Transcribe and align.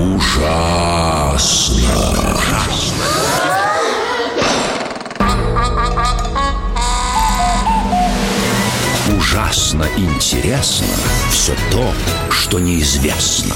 Ужасно. 0.00 1.84
Ужасно 9.14 9.86
интересно 9.98 10.86
все 11.30 11.52
то, 11.70 11.92
что 12.30 12.58
неизвестно. 12.58 13.54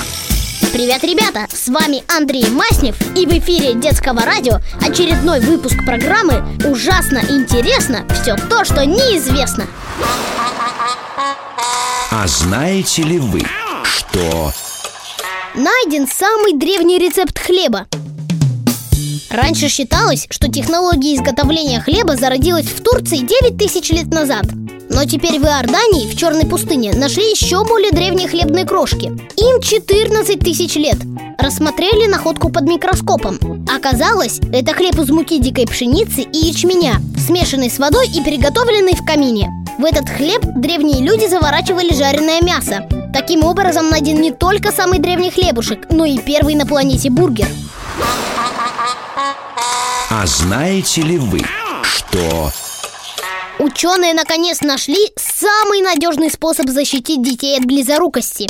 Привет, 0.75 1.03
ребята! 1.03 1.47
С 1.51 1.69
вами 1.69 2.05
Андрей 2.15 2.51
Маснев 2.51 3.01
и 3.17 3.25
в 3.25 3.31
эфире 3.39 3.73
детского 3.73 4.21
радио 4.21 4.59
очередной 4.87 5.41
выпуск 5.41 5.83
программы 5.87 6.45
«Ужасно 6.67 7.23
интересно 7.27 8.07
все 8.21 8.37
то, 8.37 8.67
что 8.67 8.85
неизвестно». 8.85 9.67
А 12.11 12.27
знаете 12.27 13.03
ли 13.03 13.19
вы, 13.19 13.41
что... 13.85 14.53
Найден 15.55 16.07
самый 16.07 16.55
древний 16.55 16.99
рецепт 16.99 17.39
хлеба. 17.39 17.87
Раньше 19.31 19.69
считалось, 19.69 20.27
что 20.31 20.51
технология 20.51 21.15
изготовления 21.15 21.81
хлеба 21.81 22.17
зародилась 22.17 22.67
в 22.67 22.83
Турции 22.83 23.19
9 23.19 23.57
тысяч 23.57 23.91
лет 23.91 24.07
назад– 24.07 24.47
но 24.95 25.05
теперь 25.05 25.41
в 25.41 25.45
Иордании, 25.45 26.09
в 26.09 26.17
Черной 26.17 26.47
пустыне, 26.47 26.93
нашли 26.93 27.25
еще 27.31 27.65
более 27.65 27.91
древние 27.91 28.29
хлебные 28.29 28.65
крошки. 28.65 29.07
Им 29.07 29.61
14 29.61 30.39
тысяч 30.39 30.77
лет. 30.77 30.97
Рассмотрели 31.39 32.07
находку 32.07 32.49
под 32.51 32.63
микроскопом. 32.63 33.67
Оказалось, 33.75 34.41
это 34.53 34.73
хлеб 34.73 34.99
из 34.99 35.11
муки 35.11 35.39
дикой 35.39 35.67
пшеницы 35.67 36.21
и 36.21 36.37
ячменя, 36.37 37.01
смешанный 37.19 37.71
с 37.71 37.79
водой 37.79 38.09
и 38.09 38.23
приготовленный 38.23 38.95
в 38.95 39.05
камине. 39.05 39.51
В 39.79 39.85
этот 39.85 40.09
хлеб 40.09 40.43
древние 40.57 41.03
люди 41.03 41.27
заворачивали 41.27 41.93
жареное 41.93 42.41
мясо. 42.43 42.87
Таким 43.15 43.45
образом 43.45 43.91
найден 43.91 44.21
не 44.21 44.33
только 44.33 44.73
самый 44.73 44.99
древний 44.99 45.31
хлебушек, 45.31 45.87
но 45.89 46.05
и 46.05 46.19
первый 46.19 46.57
на 46.57 46.67
планете 46.67 47.11
бургер. 47.11 47.47
А 50.11 50.27
знаете 50.27 51.03
ли 51.03 51.17
вы, 51.17 51.41
что 51.85 52.51
Ученые 53.61 54.15
наконец 54.15 54.63
нашли 54.63 55.13
самый 55.17 55.81
надежный 55.81 56.29
способ 56.29 56.69
защитить 56.69 57.23
детей 57.23 57.57
от 57.57 57.65
близорукости. 57.67 58.49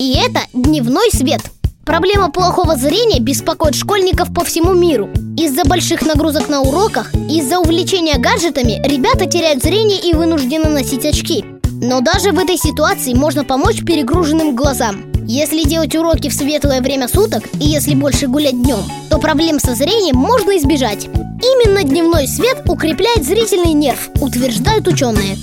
И 0.00 0.18
это 0.18 0.40
дневной 0.52 1.12
свет. 1.12 1.40
Проблема 1.84 2.32
плохого 2.32 2.74
зрения 2.74 3.20
беспокоит 3.20 3.76
школьников 3.76 4.34
по 4.34 4.44
всему 4.44 4.74
миру. 4.74 5.08
Из-за 5.36 5.62
больших 5.64 6.02
нагрузок 6.02 6.48
на 6.48 6.62
уроках, 6.62 7.14
из-за 7.14 7.60
увлечения 7.60 8.18
гаджетами 8.18 8.82
ребята 8.84 9.26
теряют 9.26 9.62
зрение 9.62 10.00
и 10.00 10.14
вынуждены 10.14 10.68
носить 10.68 11.06
очки. 11.06 11.44
Но 11.82 12.02
даже 12.02 12.32
в 12.32 12.38
этой 12.38 12.58
ситуации 12.58 13.14
можно 13.14 13.42
помочь 13.42 13.82
перегруженным 13.84 14.54
глазам. 14.54 15.10
Если 15.26 15.62
делать 15.62 15.94
уроки 15.94 16.28
в 16.28 16.34
светлое 16.34 16.82
время 16.82 17.08
суток 17.08 17.42
и 17.54 17.64
если 17.64 17.94
больше 17.94 18.26
гулять 18.26 18.60
днем, 18.62 18.80
то 19.08 19.18
проблем 19.18 19.58
со 19.58 19.74
зрением 19.74 20.16
можно 20.16 20.58
избежать. 20.58 21.06
Именно 21.06 21.84
дневной 21.84 22.28
свет 22.28 22.62
укрепляет 22.68 23.24
зрительный 23.24 23.72
нерв, 23.72 24.10
утверждают 24.20 24.88
ученые. 24.88 25.38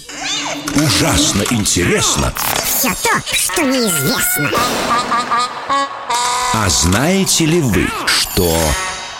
Ужасно 0.75 1.43
интересно. 1.49 2.31
Все 2.63 2.89
то, 2.89 3.19
что 3.31 3.63
неизвестно. 3.63 4.51
А 6.53 6.69
знаете 6.69 7.47
ли 7.47 7.61
вы, 7.61 7.87
что... 8.05 8.55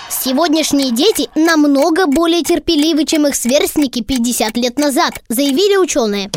Сегодняшние 0.10 0.92
дети 0.92 1.30
намного 1.34 2.06
более 2.06 2.44
терпеливы, 2.44 3.06
чем 3.06 3.26
их 3.26 3.36
сверстники 3.36 4.02
50 4.02 4.56
лет 4.58 4.78
назад, 4.78 5.14
заявили 5.30 5.78
ученые. 5.78 6.30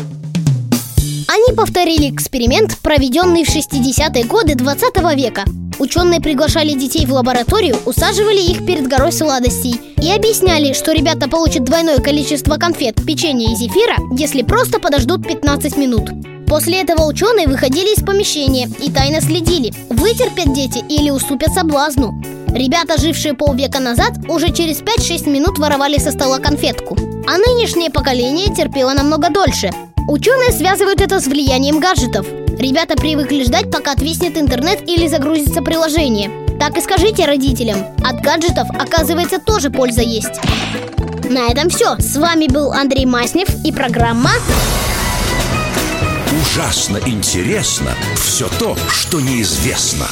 Они 1.47 1.55
повторили 1.55 2.09
эксперимент, 2.13 2.77
проведенный 2.79 3.43
в 3.43 3.49
60-е 3.49 4.25
годы 4.25 4.53
20 4.55 4.97
века. 5.15 5.45
Ученые 5.79 6.21
приглашали 6.21 6.73
детей 6.73 7.05
в 7.05 7.13
лабораторию, 7.13 7.77
усаживали 7.85 8.39
их 8.39 8.65
перед 8.65 8.87
горой 8.87 9.11
сладостей 9.11 9.75
и 9.97 10.11
объясняли, 10.11 10.73
что 10.73 10.91
ребята 10.91 11.27
получат 11.27 11.63
двойное 11.63 11.97
количество 11.97 12.57
конфет, 12.57 13.03
печенья 13.05 13.51
и 13.51 13.55
зефира, 13.55 13.95
если 14.15 14.43
просто 14.43 14.79
подождут 14.79 15.27
15 15.27 15.77
минут. 15.77 16.09
После 16.47 16.81
этого 16.81 17.05
ученые 17.05 17.47
выходили 17.47 17.95
из 17.95 18.03
помещения 18.03 18.69
и 18.79 18.91
тайно 18.91 19.21
следили, 19.21 19.73
вытерпят 19.89 20.53
дети 20.53 20.83
или 20.89 21.09
уступят 21.09 21.53
соблазну. 21.53 22.21
Ребята, 22.49 23.01
жившие 23.01 23.33
полвека 23.33 23.79
назад, 23.79 24.11
уже 24.27 24.51
через 24.53 24.81
5-6 24.81 25.29
минут 25.29 25.57
воровали 25.57 25.97
со 25.97 26.11
стола 26.11 26.37
конфетку. 26.37 26.95
А 27.27 27.37
нынешнее 27.37 27.89
поколение 27.89 28.53
терпело 28.53 28.93
намного 28.93 29.29
дольше. 29.29 29.71
Ученые 30.07 30.51
связывают 30.51 31.01
это 31.01 31.19
с 31.19 31.27
влиянием 31.27 31.79
гаджетов. 31.79 32.25
Ребята 32.59 32.95
привыкли 32.95 33.43
ждать, 33.43 33.71
пока 33.71 33.93
отвиснет 33.93 34.37
интернет 34.37 34.87
или 34.87 35.07
загрузится 35.07 35.61
приложение. 35.61 36.31
Так 36.59 36.77
и 36.77 36.81
скажите 36.81 37.25
родителям, 37.25 37.79
от 38.03 38.21
гаджетов, 38.21 38.69
оказывается, 38.71 39.39
тоже 39.39 39.69
польза 39.69 40.01
есть. 40.01 40.39
На 41.29 41.47
этом 41.47 41.69
все. 41.69 41.95
С 41.97 42.17
вами 42.17 42.47
был 42.47 42.71
Андрей 42.71 43.05
Маснев 43.05 43.47
и 43.65 43.71
программа 43.71 44.31
Ужасно 46.41 46.99
интересно 47.05 47.91
все 48.15 48.49
то, 48.59 48.75
что 48.89 49.19
неизвестно. 49.19 50.07